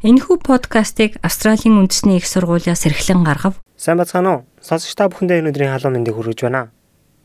Энэхүү 0.00 0.40
подкастыг 0.40 1.20
Австралийн 1.20 1.76
үндэсний 1.76 2.16
их 2.16 2.24
сургуулиас 2.24 2.88
эрхлэн 2.88 3.20
гаргав. 3.20 3.60
Сайн 3.76 4.00
бацгаана 4.00 4.32
уу? 4.32 4.44
Сонсогч 4.64 4.96
та 4.96 5.12
бүхэндээ 5.12 5.44
өнөөдрийн 5.44 5.76
халуун 5.76 6.00
мэндийг 6.00 6.16
хүргэж 6.16 6.40
байна. 6.48 6.72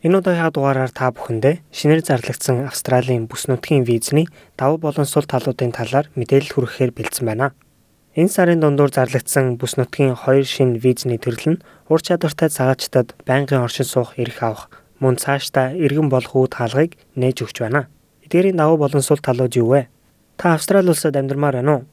Энэ 0.04 0.20
удаагийн 0.20 0.52
дугаараар 0.52 0.92
та 0.92 1.08
бүхэндээ 1.08 1.64
шинээр 1.72 2.04
зарлагдсан 2.04 2.68
Австралийн 2.68 3.32
бүс 3.32 3.48
нутгийн 3.48 3.88
визний 3.88 4.28
давуу 4.60 4.76
болон 4.76 5.08
сул 5.08 5.24
талуудын 5.24 5.72
талаар 5.72 6.12
мэдээлэл 6.20 6.52
хүргэхээр 6.52 6.92
бэлдсэн 6.92 7.24
байна. 7.24 7.56
Энэ 8.12 8.28
сарын 8.28 8.60
дундуур 8.60 8.92
зарлагдсан 8.92 9.56
бүс 9.56 9.80
нутгийн 9.80 10.12
хоёр 10.12 10.44
шинэ 10.44 10.76
визний 10.76 11.16
төрөл 11.16 11.56
нь 11.56 11.62
ур 11.88 12.04
чадвартай 12.04 12.52
цагаачтад 12.52 13.16
байнгын 13.24 13.64
оршин 13.64 13.88
суух 13.88 14.20
эрх 14.20 14.44
авах 14.44 14.68
мөн 15.00 15.16
цаашдаа 15.16 15.72
иргэн 15.72 16.12
болох 16.12 16.36
үүд 16.36 16.52
хаалгыг 16.60 17.00
нээж 17.16 17.40
өгч 17.40 17.56
байна. 17.64 17.88
Эдгээрийн 18.20 18.60
давуу 18.60 18.76
болон 18.76 19.00
сул 19.00 19.16
талууд 19.16 19.56
юу 19.56 19.72
вэ? 19.72 19.88
Та 20.36 20.52
Австрали 20.52 20.92
улсад 20.92 21.16
амьдармаар 21.16 21.64
байна 21.64 21.72
уу? 21.72 21.84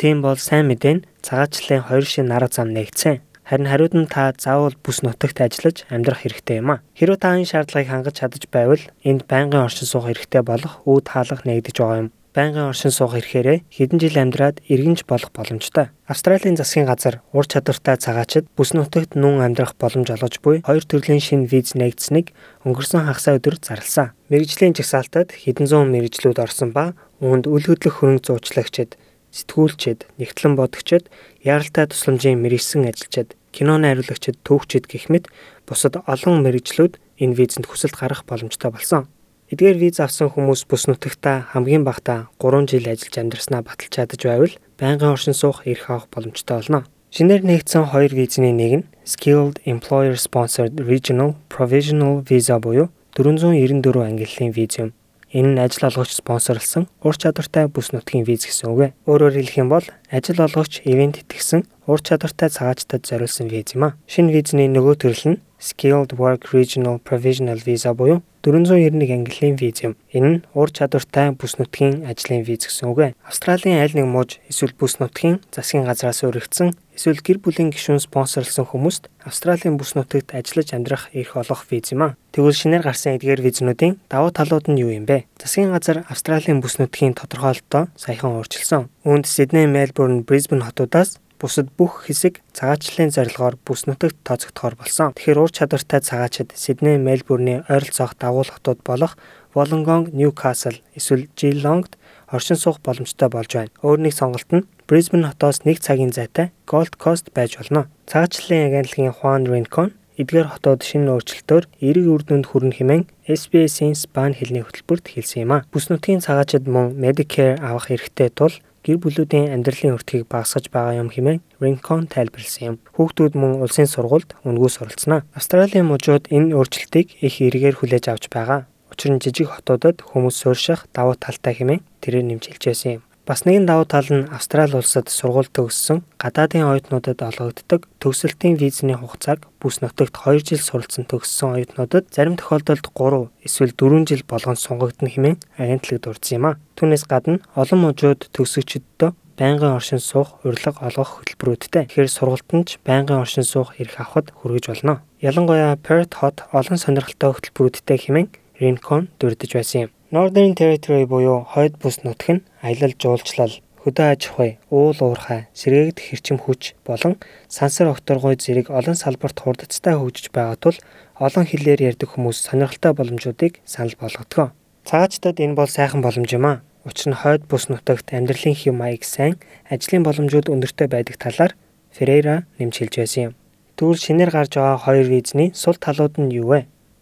Тийм 0.00 0.22
бол 0.24 0.40
сайн 0.40 0.64
мэдээ 0.72 0.94
нь 0.96 1.04
цагаачлалын 1.20 1.84
хоёр 1.84 2.06
шин 2.08 2.32
арга 2.32 2.48
зам 2.48 2.72
нэгдсэн. 2.72 3.20
Харин 3.44 3.68
хариуд 3.68 3.92
нь 3.92 4.08
та 4.08 4.32
заавал 4.32 4.72
бүс 4.80 5.04
нутагт 5.04 5.44
ажиллаж 5.44 5.84
амьдрах 5.92 6.24
хэрэгтэй 6.24 6.64
юм 6.64 6.72
а. 6.72 6.80
Хэрвээ 6.96 7.20
та 7.20 7.36
энэ 7.36 7.44
шаардлагыг 7.44 7.92
хангаж 7.92 8.16
чадаж 8.16 8.48
байвал 8.48 8.80
энд 9.04 9.28
байнгын 9.28 9.68
оршин 9.68 9.84
суух 9.84 10.08
хэрэгтэй 10.08 10.40
болох 10.40 10.80
үүд 10.88 11.04
хаалга 11.04 11.44
нэгдэж 11.44 11.76
байгаа 11.76 12.00
юм. 12.00 12.08
Байнгын 12.32 12.72
оршин 12.72 12.96
суух 12.96 13.12
эрхээрээ 13.12 13.60
хэдэн 13.68 14.00
жил 14.00 14.16
амьдраад 14.16 14.64
иргэнж 14.72 15.04
болох 15.04 15.36
боломжтой. 15.36 15.92
Австралийн 16.08 16.56
засгийн 16.56 16.88
газар 16.88 17.20
ур 17.36 17.44
чадвартай 17.44 18.00
цагаачид 18.00 18.48
бүс 18.56 18.72
нутагт 18.72 19.20
нүүн 19.20 19.44
амьдрах 19.44 19.76
боломж 19.76 20.08
олгож 20.16 20.40
буй 20.40 20.64
хоёр 20.64 20.84
төрлийн 20.88 21.20
шинэ 21.20 21.50
виз 21.50 21.76
нэгдсэнийг 21.76 22.32
өнгөрсөн 22.64 23.04
хагас 23.04 23.28
өдөр 23.34 23.60
зарласан. 23.60 24.16
Мэргэжлийн 24.30 24.72
жагсаалтад 24.78 25.34
хэдэн 25.34 25.66
зуун 25.68 25.92
мэрэгжлүүд 25.92 26.38
орсон 26.38 26.70
ба 26.72 26.94
үүнд 27.18 27.50
үл 27.50 27.66
хөдлөх 27.66 28.00
хөрөнгө 28.00 28.30
зуучлагчид 28.30 28.96
сэтгүүлчид, 29.30 30.06
нэгтлэн 30.18 30.54
бодогчид, 30.58 31.10
яаралтай 31.42 31.86
тусламжийн 31.90 32.42
мэрэгсэн 32.42 32.86
ажилчид, 32.90 33.34
киноны 33.54 33.90
хариулагчид, 33.90 34.38
түүхчид 34.42 34.90
гэх 34.90 35.10
мэт 35.10 35.30
бусад 35.66 36.02
олон 36.06 36.42
мэрэгжлүүд 36.42 36.98
энэ 37.22 37.36
визэнд 37.38 37.66
хүсэлт 37.66 37.94
гаргах 37.94 38.26
боломжтой 38.26 38.70
болсон. 38.70 39.06
Эдгээр 39.50 39.78
виз 39.82 39.98
авсан 39.98 40.30
хүмүүс 40.30 40.70
бүс 40.70 40.86
нутагта 40.86 41.50
хамгийн 41.50 41.82
багтаа 41.82 42.30
3 42.38 42.70
жил 42.70 42.86
ажиллаж 42.86 43.16
амьдраснаа 43.18 43.66
баталж 43.66 43.90
чадаж 43.90 44.22
байвал 44.22 44.54
байнгын 44.78 45.10
оршин 45.10 45.34
суух 45.34 45.66
эрх 45.66 45.90
авах 45.90 46.06
боломжтой 46.06 46.62
болно. 46.62 46.86
Шинээр 47.10 47.42
нэгдсэн 47.42 47.90
хоёр 47.90 48.14
визний 48.14 48.54
нэг 48.54 48.72
нь 48.78 48.88
Skilled 49.02 49.58
Employer 49.66 50.14
Sponsored 50.14 50.78
Regional 50.78 51.34
Provisional 51.50 52.22
Visa 52.30 52.62
буюу 52.62 52.94
494 53.18 53.82
ангиллалын 54.06 54.54
виз 54.54 54.78
юм. 54.78 54.94
Энэ 55.30 55.54
нь 55.54 55.62
ажил 55.62 55.86
олгогч 55.86 56.18
спонсорлсон 56.18 56.90
ур 57.06 57.14
чадвартай 57.14 57.70
бүс 57.70 57.94
нутгийн 57.94 58.26
виз 58.26 58.50
гэсэн 58.50 58.66
үг. 58.74 58.98
Өөрөөр 59.06 59.38
хэлэх 59.38 59.62
юм 59.62 59.70
бол 59.70 59.86
ажил 60.10 60.42
олгогч 60.42 60.82
ивент 60.82 61.22
итгэсэн 61.22 61.62
ур 61.86 62.02
чадвартай 62.02 62.50
цагаачтад 62.50 63.06
зориулсан 63.06 63.46
виз 63.46 63.78
юм 63.78 63.84
а. 63.86 63.94
Шинэ 64.10 64.34
визний 64.34 64.66
нөгөө 64.66 64.94
төрөл 64.98 65.26
нь 65.30 65.40
Skilled 65.60 66.16
Work 66.18 66.50
Regional 66.50 66.98
Provisional 66.98 67.62
Visa 67.62 67.94
буюу 67.94 68.26
491 68.42 69.12
ангиллын 69.12 69.56
виз 69.60 69.84
юм. 69.84 69.94
Энэ 70.16 70.28
нь 70.28 70.42
ур 70.56 70.72
чадвартай 70.72 71.36
бүс 71.36 71.60
нутгийн 71.60 72.08
ажлын 72.08 72.40
виз 72.40 72.64
гэсэн 72.64 72.88
үг. 72.88 73.12
Австралийн 73.20 73.84
аль 73.84 73.92
нэг 73.92 74.08
мууж 74.08 74.40
эсвэл 74.48 74.72
бүс 74.72 74.96
нутгийн 74.96 75.44
засгийн 75.52 75.84
газраас 75.84 76.24
өргөгдсөн 76.24 76.72
эсвэл 76.96 77.20
гэр 77.20 77.38
бүлийн 77.44 77.68
гишүүн 77.68 78.00
спонсорлсон 78.00 78.64
хүмүүст 78.64 79.12
Австралийн 79.28 79.76
бүс 79.76 79.92
нутагт 79.92 80.32
ажиллаж 80.32 80.72
амьдрах 80.72 81.12
эрх 81.12 81.36
олгох 81.36 81.68
виз 81.68 81.92
юм 81.92 82.02
а. 82.02 82.16
Тэгвэл 82.32 82.56
шинээр 82.56 82.84
гарсан 82.88 83.20
эдгээр 83.20 83.44
визнүүдийн 83.44 84.00
давуу 84.08 84.32
талууд 84.32 84.72
нь 84.72 84.80
юу 84.80 84.88
юм 84.88 85.04
бэ? 85.04 85.28
Засгийн 85.36 85.72
газар 85.76 86.08
Австралийн 86.08 86.64
бүс 86.64 86.80
нутгийн 86.80 87.12
тодорхойлолтоо 87.12 87.92
саяхан 87.96 88.40
өөрчилсөн. 88.40 88.88
Үүнд 89.04 89.28
Сидней, 89.28 89.68
Мельбурн, 89.68 90.24
Брисбен 90.24 90.64
хотуудаас 90.64 91.20
бусад 91.40 91.72
бүх 91.72 92.04
хэсэг 92.04 92.44
цагаачлалын 92.52 93.10
зорилгоор 93.10 93.56
бүс 93.64 93.88
нутагт 93.88 94.20
тооцогдохоор 94.28 94.76
болсон. 94.76 95.16
Тэгэхээр 95.16 95.40
ур 95.40 95.50
чадвартай 95.50 96.00
цагаачид 96.04 96.52
Сидней, 96.54 97.00
Мельбурний 97.00 97.64
ойролцоох 97.72 98.14
дагуул 98.20 98.52
хотууд 98.52 98.84
болох 98.84 99.16
Wollongong, 99.56 100.12
Newcastle 100.12 100.78
эсвэл 100.94 101.26
Geelongд 101.34 101.96
оршин 102.28 102.56
суух 102.56 102.78
боломжтой 102.84 103.28
болж 103.32 103.50
байна. 103.56 103.74
Өөр 103.82 103.98
нэг 104.04 104.14
сонголт 104.14 104.50
нь 104.52 104.68
Brisbane 104.86 105.26
хотоос 105.26 105.64
1 105.64 105.80
цагийн 105.80 106.12
зайтай 106.12 106.52
Gold 106.68 107.00
Coast 107.00 107.32
байж 107.34 107.56
болно. 107.56 107.88
Цагаачлалын 108.06 108.68
агентлагийн 108.70 109.16
Juan 109.16 109.48
Rincon 109.48 109.90
эдгээр 110.20 110.52
хотод 110.52 110.84
шинэ 110.84 111.08
өөрчлөлтөөр 111.16 111.64
эрэг 111.80 112.06
үр 112.12 112.22
дүнд 112.28 112.46
хүрнэ 112.52 112.76
хэмээн 112.76 113.04
SBS-ийн 113.24 113.96
Спани 113.96 114.36
хэлний 114.36 114.60
хөтөлбөрт 114.60 115.08
хэлсэн 115.08 115.48
юм 115.48 115.52
а. 115.56 115.64
Бүс 115.72 115.88
нутгийн 115.88 116.20
цагаачид 116.20 116.68
мөн 116.68 116.92
Medicare 117.00 117.56
авах 117.64 117.88
эрхтэй 117.88 118.28
тул 118.28 118.52
гэр 118.84 118.96
бүлүүдийн 119.02 119.52
амьдралын 119.54 119.96
өртгийг 119.96 120.24
багасгаж 120.30 120.72
байгаа 120.72 121.00
юм 121.02 121.12
хэмээн 121.12 121.44
Rincon 121.60 122.08
тайлбарлсан 122.08 122.64
юм. 122.64 122.76
Хүүхдүүд 122.96 123.34
мөн 123.36 123.60
улсын 123.64 123.88
сургуульд 123.90 124.36
үнгүүс 124.48 124.80
оролцсноо. 124.80 125.20
Австралийн 125.36 125.88
мужууд 125.88 126.32
энэ 126.32 126.56
өөрчлөлтийг 126.56 127.20
их 127.20 127.34
эргээр 127.44 127.76
хүлээж 127.78 128.04
авч 128.08 128.32
байгаа. 128.32 128.64
Учир 128.88 129.12
нь 129.12 129.22
жижиг 129.22 129.52
хотуудад 129.52 130.00
хүмүүс 130.00 130.36
суурших 130.40 130.88
давуу 130.96 131.14
талтай 131.14 131.54
хэмээн 131.54 131.84
тэрээр 132.00 132.26
нэмжэлж 132.26 132.62
байсан 132.64 132.90
юм. 132.98 133.02
Бас 133.30 133.46
нэгэн 133.46 133.62
давуу 133.62 133.86
тал 133.86 134.10
нь 134.10 134.26
Австрали 134.34 134.74
улсад 134.74 135.06
сургууль 135.06 135.46
төгссөн 135.54 136.02
гадаадын 136.18 136.66
оюутнуудад 136.66 137.22
олгогддог 137.22 137.86
төгсөлтийн 138.02 138.58
визний 138.58 138.98
хугацааг 138.98 139.46
бүс 139.62 139.78
нутагт 139.86 140.18
2 140.18 140.42
жил 140.42 140.58
суралцсан 140.58 141.06
төгссөн 141.06 141.54
оюутнуудад 141.54 142.10
зарим 142.10 142.34
тохиолдолд 142.34 142.90
3 142.90 143.30
эсвэл 143.46 143.70
4 143.70 144.10
жил 144.10 144.26
болгон 144.26 144.58
сунгагдана 144.58 145.14
хэмээн 145.14 145.38
агентлаг 145.62 146.02
дурдсан 146.02 146.42
юм 146.42 146.46
а. 146.50 146.58
Түүнээс 146.74 147.06
гадна 147.06 147.38
олон 147.54 147.78
мужууд 147.86 148.26
төгсөгчдөө 148.34 149.14
байнгын 149.38 149.78
оршин 149.78 150.02
суух 150.02 150.42
урилга 150.42 150.74
олгох 150.82 151.22
хөтөлбөрүүдтэй. 151.22 151.86
Тэгэхээр 151.86 152.10
сургалтанд 152.10 152.66
ч 152.66 152.70
байнгын 152.82 153.22
оршин 153.22 153.46
суух 153.46 153.78
эрх 153.78 153.94
авахд 154.02 154.34
хүргэж 154.34 154.74
болно. 154.74 155.06
Ялангуяа 155.22 155.78
Perth 155.78 156.18
Hot 156.18 156.44
олон 156.50 156.82
сонирхолтой 156.82 157.30
хөтөлбөрүүдтэй 157.32 157.98
хэмээн 158.10 158.28
Rincon 158.60 159.08
дурдж 159.18 159.54
байсан 159.56 159.88
юм. 159.88 159.90
Northern 160.12 160.52
Territory 160.52 161.06
буюу 161.08 161.46
хойд 161.48 161.80
бүс 161.80 162.04
нутг 162.04 162.28
нь 162.28 162.44
аялал 162.60 162.92
жуулчлал, 163.00 163.54
хөдөө 163.80 164.06
аж 164.12 164.22
ахуй, 164.28 164.58
уул 164.68 164.98
уурхай, 165.00 165.48
сэргээгдэх 165.56 166.06
хэрчим 166.12 166.36
хүч 166.36 166.76
болон 166.84 167.16
сансар 167.48 167.88
окторгой 167.88 168.36
зэрэг 168.36 168.68
олон 168.68 168.98
салбарт 169.00 169.40
хурдцтай 169.40 169.96
хөгжиж 169.96 170.28
байгаа 170.28 170.60
тул 170.60 170.76
олон 171.16 171.44
хэлээр 171.48 171.80
ярьдаг 171.88 172.12
хүмүүс 172.12 172.36
сонирхолтой 172.52 172.92
боломжуудыг 172.92 173.64
санал 173.64 173.96
болгодгоо. 173.96 174.52
Цагаачтад 174.84 175.40
энэ 175.40 175.56
бол 175.56 175.70
сайхан 175.72 176.04
боломж 176.04 176.28
юм 176.28 176.44
аа. 176.44 176.60
Учир 176.84 177.12
нь 177.12 177.20
хойд 177.20 177.48
бүс 177.48 177.72
нутагт 177.72 178.12
амьдралын 178.12 178.56
хэм 178.56 178.76
маяг 178.76 179.04
сайн, 179.08 179.40
ажлын 179.72 180.04
боломжууд 180.04 180.52
өндөртэй 180.52 180.88
байдаг 180.88 181.16
талаар 181.16 181.56
Ферейра 181.96 182.44
нэмж 182.58 182.74
хэлж 182.76 182.94
байсан 182.98 183.22
юм. 183.30 183.34
Тэгвэл 183.76 184.04
шинээр 184.04 184.30
гарч 184.32 184.52
байгаа 184.56 184.78
хоёр 184.80 185.06
визний 185.08 185.52
сул 185.56 185.76
талууд 185.80 186.20
нь 186.20 186.32
юу 186.36 186.52
вэ? 186.52 186.60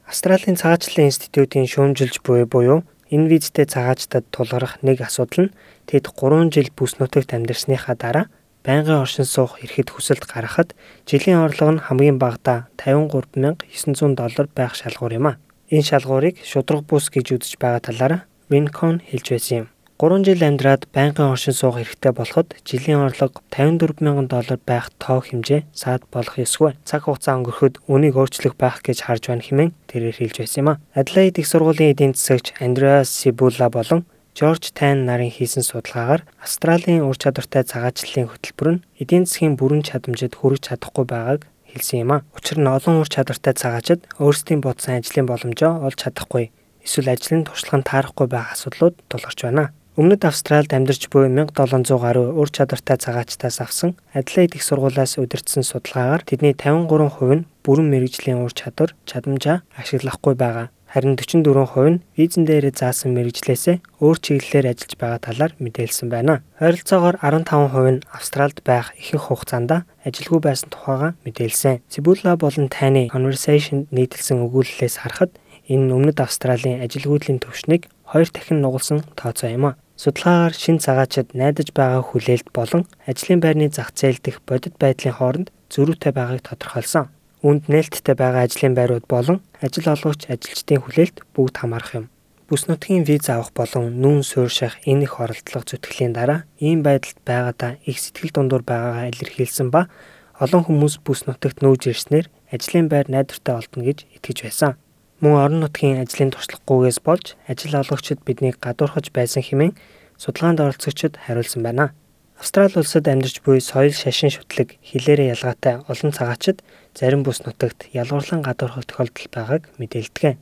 Австралийн 0.08 0.56
цагаачлалын 0.56 1.12
институтийн 1.12 1.68
шүүмжилж 1.68 2.24
буй 2.24 2.48
буюу 2.48 2.80
Энэ 3.12 3.28
визтэй 3.28 3.64
цагаачтад 3.64 4.24
тулгарх 4.32 4.80
нэг 4.84 5.00
асуудал 5.00 5.48
нь 5.48 5.54
тэд 5.88 6.12
3 6.12 6.52
жил 6.52 6.68
бүс 6.76 7.00
нутагт 7.00 7.32
амьдарсныхаа 7.32 7.96
дараа 7.96 8.24
байнгын 8.64 9.00
оршин 9.04 9.24
суух 9.24 9.56
эрхэд 9.64 9.88
хүсэлт 9.92 10.28
гаргахад 10.28 10.76
жилийн 11.08 11.40
орлого 11.40 11.72
нь 11.72 11.84
хамгийн 11.84 12.20
багадаа 12.20 12.68
53900 12.76 14.12
доллар 14.12 14.48
байх 14.52 14.76
шалгуур 14.76 15.12
юм 15.16 15.26
а. 15.32 15.40
Энэ 15.72 15.88
шалгуурыг 15.88 16.36
шудраг 16.44 16.84
бус 16.84 17.08
гэж 17.08 17.26
үзэж 17.36 17.56
байгаа 17.56 17.80
талаараа 17.80 18.20
Rincon 18.52 19.00
хэлж 19.08 19.26
байсан 19.32 19.56
юм. 19.60 19.66
3 19.98 20.22
жил 20.22 20.38
амьдраад 20.46 20.86
байнгын 20.94 21.34
оршин 21.34 21.50
суух 21.58 21.74
хэрэгтэй 21.74 22.14
болоход 22.14 22.54
жилийн 22.62 23.02
орлого 23.10 23.42
54 23.50 23.98
мянган 23.98 24.30
доллар 24.30 24.54
байх 24.62 24.94
тоо 25.02 25.18
хэмжээ 25.18 25.66
саад 25.74 26.06
болох 26.14 26.38
ёсгүй. 26.38 26.78
Цаг 26.86 27.10
хугацаа 27.10 27.42
өнгөрөхөд 27.42 27.82
үнийг 27.90 28.14
өөрчлөх 28.14 28.54
байх 28.54 28.78
гэж 28.86 29.10
харж 29.10 29.26
байна 29.26 29.42
хэмээн 29.42 29.74
тэрээр 29.90 30.14
хэлж 30.22 30.36
байсан 30.38 30.60
юм 30.62 30.70
а. 30.70 30.78
Адлайд 30.94 31.42
их 31.42 31.50
сургуулийн 31.50 31.98
эдийн 31.98 32.14
засагч 32.14 32.54
Андреас 32.62 33.10
Сибула 33.10 33.66
болон 33.74 34.06
Жорж 34.38 34.70
Тайн 34.70 35.02
нарын 35.02 35.34
хийсэн 35.34 35.66
судалгаагаар 35.66 36.22
Австралийн 36.46 37.02
ур 37.02 37.18
чадвартай 37.18 37.66
цагаачлалын 37.66 38.30
хөтөлбөр 38.30 38.68
нь 38.70 38.82
эдийн 39.02 39.26
засгийн 39.26 39.58
бүрэн 39.58 39.82
чадамжид 39.82 40.38
хүрэж 40.38 40.78
чадахгүй 40.78 41.10
байгааг 41.10 41.42
хэлсэн 41.74 42.06
юм 42.06 42.12
а. 42.14 42.22
Учир 42.38 42.62
нь 42.62 42.70
олон 42.70 43.02
ур 43.02 43.10
чадвартай 43.10 43.50
цагаачид 43.50 44.06
өөрсдийн 44.22 44.62
бодсон 44.62 45.02
ажлын 45.02 45.26
боломжоо 45.26 45.82
олж 45.82 46.06
чадахгүй 46.06 46.54
эсвэл 46.86 47.10
ажлын 47.10 47.42
туршлаганд 47.42 47.90
таарахгүй 47.90 48.30
байх 48.30 48.54
асуудлууд 48.54 48.94
тулгарч 49.10 49.42
байна. 49.42 49.74
Өмнөд 49.98 50.22
Австральд 50.30 50.70
амьдарч 50.70 51.10
буй 51.10 51.26
1700 51.26 51.98
гаруй 51.98 52.30
ур 52.30 52.46
чадвартай 52.46 53.02
цагаачтаас 53.02 53.58
авсан 53.58 53.96
Адлайд 54.14 54.54
их 54.54 54.62
сургуулиас 54.62 55.18
удирдсан 55.18 55.66
судалгаагаар 55.66 56.22
тэдний 56.22 56.54
53% 56.54 57.34
нь 57.34 57.46
бүрэн 57.66 57.90
мэрэгжлийн 57.90 58.38
ур 58.46 58.54
чадвар 58.54 58.94
чадамжаа 59.10 59.66
ашиглахгүй 59.74 60.38
байгаа. 60.38 60.70
Харин 60.86 61.18
44% 61.18 61.90
нь 61.90 62.02
визэн 62.14 62.46
дээрээ 62.46 62.78
заасан 62.78 63.10
мэрэгжлээсээ 63.18 63.98
өөр 63.98 64.18
чиглэлээр 64.22 64.70
ажиллаж 64.70 64.94
байгаа 65.02 65.18
талаар 65.18 65.52
мэдээлсэн 65.58 66.06
байна. 66.14 66.46
Ойролцоогоор 66.62 67.18
15% 67.18 67.98
нь 67.98 68.04
Австральд 68.14 68.62
байх 68.62 68.94
ихэнх 69.02 69.34
хугацаанд 69.34 69.82
ажилгүй 70.06 70.38
байсан 70.38 70.70
тухайга 70.70 71.18
мэдээлсэн. 71.26 71.82
Сибула 71.90 72.38
болон 72.38 72.70
таны 72.70 73.10
Conversation 73.10 73.90
нийтэлсэн 73.90 74.46
өгүүлэлээс 74.46 75.02
харахад 75.02 75.34
энэ 75.66 75.90
өмнөд 75.90 76.22
Австралийн 76.22 76.86
ажилгүйдлийн 76.86 77.42
төвшнийг 77.42 77.90
хоёр 78.06 78.30
дахин 78.30 78.62
нугалсан 78.62 79.02
тооцоо 79.18 79.50
юм 79.50 79.66
а. 79.66 79.76
Судалгаагаар 79.98 80.54
шин 80.54 80.78
цагаачид 80.78 81.34
найдаж 81.34 81.74
байгаа 81.74 82.06
хүлээлт 82.06 82.54
болон 82.54 82.86
ажлын 83.10 83.42
байрны 83.42 83.66
зах 83.66 83.90
зээл 83.98 84.22
дэх 84.22 84.38
бодит 84.46 84.78
байдлын 84.78 85.18
хооронд 85.18 85.48
зөрүүтэй 85.74 86.14
байгааг 86.14 86.46
тодорхойлсон. 86.46 87.10
Үүнд 87.42 87.66
нээлттэй 87.66 88.14
байгаа 88.14 88.46
ажлын 88.46 88.78
байрууд 88.78 89.06
болон 89.10 89.42
ажил 89.58 89.90
олгогч 89.90 90.30
ажилчдын 90.30 90.86
хүлээлт 90.86 91.26
бүгд 91.34 91.54
хамаарах 91.58 91.92
юм. 91.98 92.06
Бүс 92.46 92.70
нутгийн 92.70 93.02
виз 93.10 93.26
авах 93.26 93.50
болон 93.50 93.98
нүүн 93.98 94.22
суурьших 94.22 94.78
энэ 94.86 95.10
их 95.10 95.18
оролдлого 95.18 95.66
зүтгэлийн 95.66 96.14
дараа 96.14 96.46
ийм 96.62 96.86
байдалд 96.86 97.18
байгаадаа 97.26 97.82
их 97.82 97.98
сэтгэл 97.98 98.30
дундуур 98.38 98.62
байгаагаа 98.62 99.10
илэрхийлсэн 99.10 99.74
ба 99.74 99.90
олон 100.38 100.62
хүмүүс 100.62 101.02
бүс 101.02 101.26
нутагт 101.26 101.58
нүүж 101.58 101.90
ирснээр 101.90 102.30
ажлын 102.54 102.86
байр 102.86 103.10
найдвартай 103.10 103.54
олдно 103.58 103.82
гэж 103.82 104.06
итгэж 104.14 104.38
байсан. 104.46 104.78
Мөн 105.18 105.34
орон 105.34 105.60
нутгийн 105.66 105.98
ажлын 105.98 106.30
туршлагагүйгээс 106.30 107.02
болж 107.02 107.34
ажил 107.50 107.74
олгогчид 107.74 108.22
биднийг 108.22 108.62
гадуурхаж 108.62 109.10
байсан 109.10 109.42
хэмээн 109.42 109.74
судалгаанд 110.14 110.62
оролцогчид 110.62 111.18
хариулсан 111.18 111.66
байна. 111.66 111.90
Австрали 112.38 112.78
улсад 112.78 113.10
амьдарч 113.10 113.42
буй 113.42 113.58
соёл 113.58 113.90
шашин 113.90 114.30
шүтлэг 114.30 114.78
хилээрээ 114.78 115.34
ялгаатай 115.34 115.82
олон 115.90 116.14
цагаачид 116.14 116.62
зарим 116.94 117.26
бүс 117.26 117.42
нутагт 117.42 117.90
ялгуурлан 117.90 118.46
гадуурхах 118.46 118.86
тохиолдол 118.86 119.26
байгааг 119.34 119.62
мэдээлдэг. 119.82 120.38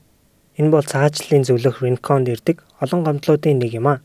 Энэ 0.61 0.69
бол 0.69 0.85
цагаачлалын 0.85 1.49
зөвлөх 1.49 1.81
Rincon 1.81 2.29
ирдэг 2.29 2.61
олон 2.77 3.01
гомдлуудын 3.01 3.57
нэг 3.57 3.73
юм 3.81 3.89
а. 3.89 4.05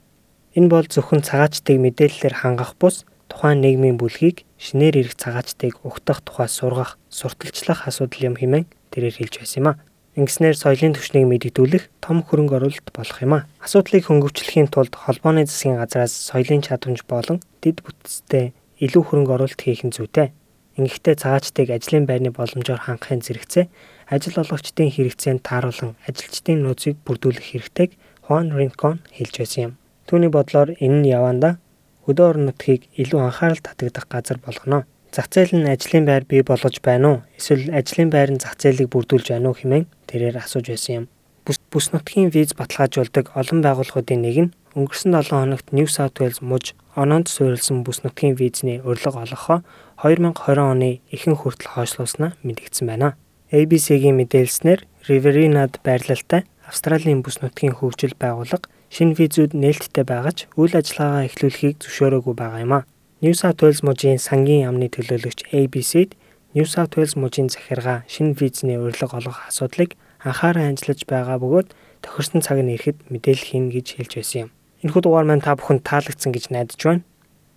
Энэ 0.56 0.72
бол 0.72 0.88
зөвхөн 0.88 1.20
цагаачдыг 1.20 1.84
мэдээллээр 1.84 2.48
хангах 2.48 2.80
бус 2.80 3.04
тухайн 3.28 3.60
нийгмийн 3.60 4.00
бүлгийг 4.00 4.48
шинээр 4.56 5.04
ирэх 5.04 5.20
цагаачдыг 5.20 5.84
угтах 5.84 6.24
тухай 6.24 6.48
сургах, 6.48 6.96
сурталчлах 7.12 7.92
асуудал 7.92 8.24
юм 8.32 8.36
хэмээн 8.40 8.72
тэрээр 8.96 9.20
хэлж 9.20 9.36
байсан 9.44 9.60
юм 9.60 9.68
а. 9.76 9.80
Ингэснээр 10.12 10.60
соёлын 10.60 10.92
түвшнийг 10.92 11.24
мэдэгдүүлэх 11.24 11.88
том 12.04 12.19
хөрөнгө 12.28 12.60
оруулалт 12.60 12.92
болох 12.92 13.18
юм 13.24 13.31
а. 13.40 13.48
Асуудлыг 13.63 14.12
хөнгөвчлөхийн 14.12 14.68
тулд 14.68 14.92
холбооны 14.92 15.48
засгийн 15.48 15.80
газраас 15.80 16.12
соёлын 16.12 16.60
чадамж 16.60 17.08
болон 17.08 17.40
дэд 17.63 17.80
бүтцтэй 17.80 18.52
илүү 18.84 19.04
хөрөнгө 19.08 19.31
оруулалт 19.40 19.62
хийх 19.63 19.88
нь 19.88 19.96
зүйтэй. 19.96 20.36
Ингэхдээ 20.75 21.16
цагаачдыг 21.16 21.72
ажлын 21.72 22.04
байрны 22.12 22.36
боломжоор 22.36 22.84
хангахын 22.92 23.24
зэрэгцээ 23.24 23.72
ажил 24.12 24.36
олгогчдын 24.44 24.92
хэрэгцээнд 24.92 25.48
тааруулан 25.48 25.96
ажилчдын 26.04 26.60
нөөцийг 26.60 27.00
бүрдүүлэх 27.08 27.48
хэрэгтэйг 27.56 27.96
Хуан 28.28 28.52
Ринкон 28.52 29.00
хэлж 29.16 29.36
байсан 29.40 29.63
юм. 29.63 29.74
Түүний 30.12 30.28
бодлоор 30.28 30.75
энэ 30.75 31.08
нь 31.08 31.12
явандаа 31.12 31.56
хөдөө 32.04 32.25
орон 32.28 32.46
нутгийг 32.52 32.92
илүү 33.00 33.19
анхаарал 33.31 33.63
татагдах 33.63 34.12
газар 34.12 34.44
болгоно. 34.44 34.84
Зах 35.12 35.28
зээл 35.28 35.60
нь 35.60 35.68
ажлын 35.68 36.08
байр 36.08 36.24
бий 36.24 36.40
болгож 36.40 36.80
байна 36.80 37.08
уу? 37.12 37.18
Эсвэл 37.36 37.68
ажлын 37.75 38.08
байр 38.08 38.31
нь 38.31 38.40
зах 38.40 38.56
зээлийг 38.56 38.88
бүрдүүлж 38.96 39.36
байна 39.36 39.52
уу 39.52 39.60
хэмээн 39.60 39.86
тэрээр 40.08 40.40
асууж 40.40 40.72
байсан 40.72 40.96
юм. 40.96 41.06
Бүс 41.44 41.92
нутгийн 41.92 42.31
виз 42.31 42.56
баталгаажуулдаг 42.56 43.36
олон 43.36 43.60
байгууллагуудын 43.60 44.24
нэг 44.24 44.38
нь 44.40 44.54
өнгөрсөн 44.72 45.12
7 45.12 45.36
хоногт 45.36 45.68
New 45.75 45.88
South 45.92 46.16
Wales 46.16 46.40
мужи 46.40 46.80
оноонд 46.96 47.28
суурилсан 47.28 47.84
бүс 47.84 48.08
нутгийн 48.08 48.40
визний 48.40 48.80
урилга 48.80 49.28
олгохоо 49.28 49.60
2020 50.00 50.72
оны 50.72 51.04
ихэнх 51.12 51.44
хүртэл 51.44 51.75
хойшлуулснаа 51.75 52.31
мэдгдсэн 52.48 52.88
байна. 52.88 53.19
ABC-гийн 53.52 54.16
мэдээлснээр 54.16 54.88
Riverina-д 55.12 55.84
байрлалтай 55.84 56.48
Австралийн 56.63 57.19
бүс 57.19 57.44
нутгийн 57.44 57.75
хөгжил 57.75 58.16
байгууллага 58.16 58.72
шинэ 58.88 59.19
визүүд 59.19 59.52
нээлттэй 59.60 60.08
байгаж 60.08 60.48
үйл 60.56 60.72
ажиллагаагаа 60.80 61.28
эхлүүлэхийг 61.28 61.84
зөвшөөрөөгүй 61.84 62.36
байгаа 62.40 62.63
юм 62.63 62.74
а. 62.80 62.88
New 63.24 63.36
South 63.36 63.62
Wales 63.62 63.86
мужийн 63.86 64.18
сангийн 64.18 64.66
яамны 64.66 64.88
төлөөлөгч 64.90 65.54
ABC-д 65.54 66.18
New 66.58 66.66
South 66.66 66.98
Wales 66.98 67.14
мужийн 67.14 67.54
захиргаа 67.54 68.02
шинэ 68.10 68.34
визний 68.34 68.82
урилга 68.82 69.14
олгох 69.14 69.46
асуудлыг 69.46 69.94
анхааран 70.26 70.74
ажиллаж 70.74 71.06
байгаа 71.06 71.38
бөгөөд 71.38 71.70
тохирсон 72.02 72.42
цаг 72.42 72.66
нь 72.66 72.74
ирэхэд 72.74 73.14
мэдээлэл 73.14 73.46
хийнэ 73.46 73.70
гэж 73.78 73.88
хэлж 73.94 74.14
байсан 74.18 74.40
юм. 74.42 74.50
Энэхүү 74.82 75.02
дугаар 75.06 75.30
маань 75.30 75.46
та 75.46 75.54
бүхэнд 75.54 75.86
таалагдсан 75.86 76.34
гэж 76.34 76.50
найдаж 76.50 76.82
байна. 76.82 77.06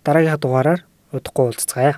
Дараагийн 0.05 0.37
дугаараар 0.37 0.81
удахгүй 1.09 1.45
уулзцаая. 1.49 1.97